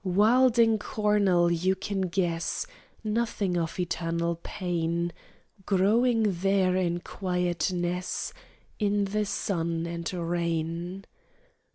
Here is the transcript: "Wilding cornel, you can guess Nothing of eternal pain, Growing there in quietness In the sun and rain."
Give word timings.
"Wilding 0.03 0.79
cornel, 0.79 1.51
you 1.51 1.75
can 1.75 2.01
guess 2.01 2.65
Nothing 3.03 3.55
of 3.55 3.79
eternal 3.79 4.39
pain, 4.41 5.13
Growing 5.67 6.23
there 6.27 6.75
in 6.75 7.01
quietness 7.01 8.33
In 8.79 9.05
the 9.05 9.27
sun 9.27 9.85
and 9.85 10.11
rain." 10.11 11.05